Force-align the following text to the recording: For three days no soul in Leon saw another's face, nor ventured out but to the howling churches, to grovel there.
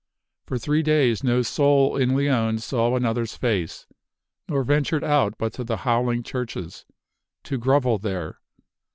For 0.47 0.57
three 0.57 0.81
days 0.81 1.23
no 1.23 1.43
soul 1.43 1.95
in 1.95 2.15
Leon 2.15 2.57
saw 2.57 2.95
another's 2.95 3.37
face, 3.37 3.85
nor 4.49 4.63
ventured 4.63 5.03
out 5.03 5.35
but 5.37 5.53
to 5.53 5.63
the 5.63 5.77
howling 5.85 6.23
churches, 6.23 6.85
to 7.43 7.59
grovel 7.59 7.99
there. 7.99 8.39